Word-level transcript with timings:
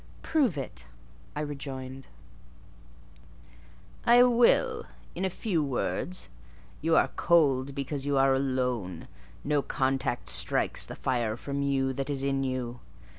"Prove 0.23 0.57
it," 0.57 0.87
I 1.35 1.41
rejoined. 1.41 2.07
"I 4.03 4.23
will, 4.23 4.87
in 5.13 5.29
few 5.29 5.63
words. 5.63 6.27
You 6.81 6.95
are 6.95 7.09
cold, 7.09 7.75
because 7.75 8.07
you 8.07 8.17
are 8.17 8.33
alone: 8.33 9.07
no 9.43 9.61
contact 9.61 10.27
strikes 10.27 10.87
the 10.87 10.95
fire 10.95 11.37
from 11.37 11.61
you 11.61 11.93
that 11.93 12.09
is 12.09 12.23
in 12.23 12.43
you. 12.43 12.79